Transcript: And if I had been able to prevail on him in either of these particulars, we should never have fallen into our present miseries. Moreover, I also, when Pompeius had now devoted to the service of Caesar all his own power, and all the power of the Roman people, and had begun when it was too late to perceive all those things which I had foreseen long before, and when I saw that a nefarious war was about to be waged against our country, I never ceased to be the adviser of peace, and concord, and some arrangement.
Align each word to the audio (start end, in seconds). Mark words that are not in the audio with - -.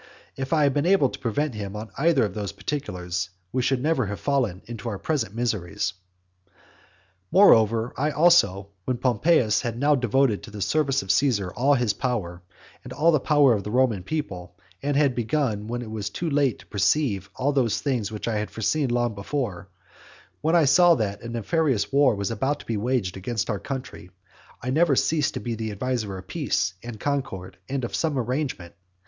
And 0.35 0.41
if 0.41 0.51
I 0.51 0.63
had 0.63 0.73
been 0.73 0.87
able 0.87 1.09
to 1.11 1.19
prevail 1.19 1.45
on 1.45 1.51
him 1.51 1.75
in 1.75 1.87
either 1.95 2.25
of 2.25 2.33
these 2.33 2.51
particulars, 2.53 3.29
we 3.51 3.61
should 3.61 3.83
never 3.83 4.07
have 4.07 4.19
fallen 4.19 4.63
into 4.65 4.89
our 4.89 4.97
present 4.97 5.35
miseries. 5.35 5.93
Moreover, 7.31 7.93
I 7.95 8.09
also, 8.09 8.69
when 8.85 8.97
Pompeius 8.97 9.61
had 9.61 9.77
now 9.77 9.93
devoted 9.93 10.41
to 10.41 10.49
the 10.49 10.59
service 10.59 11.03
of 11.03 11.11
Caesar 11.11 11.53
all 11.53 11.75
his 11.75 11.93
own 11.93 11.99
power, 11.99 12.41
and 12.83 12.91
all 12.93 13.11
the 13.11 13.19
power 13.19 13.53
of 13.53 13.63
the 13.63 13.69
Roman 13.69 14.01
people, 14.01 14.55
and 14.81 14.97
had 14.97 15.13
begun 15.13 15.67
when 15.67 15.83
it 15.83 15.91
was 15.91 16.09
too 16.09 16.31
late 16.31 16.57
to 16.57 16.65
perceive 16.65 17.29
all 17.35 17.51
those 17.51 17.79
things 17.79 18.11
which 18.11 18.27
I 18.27 18.37
had 18.39 18.49
foreseen 18.49 18.89
long 18.89 19.13
before, 19.13 19.59
and 19.59 20.37
when 20.41 20.55
I 20.55 20.65
saw 20.65 20.95
that 20.95 21.21
a 21.21 21.29
nefarious 21.29 21.91
war 21.91 22.15
was 22.15 22.31
about 22.31 22.59
to 22.61 22.65
be 22.65 22.75
waged 22.75 23.17
against 23.17 23.51
our 23.51 23.59
country, 23.59 24.09
I 24.63 24.71
never 24.71 24.95
ceased 24.95 25.35
to 25.35 25.39
be 25.39 25.53
the 25.53 25.69
adviser 25.69 26.17
of 26.17 26.25
peace, 26.25 26.73
and 26.81 26.99
concord, 26.99 27.57
and 27.69 27.87
some 27.93 28.17
arrangement. 28.17 28.73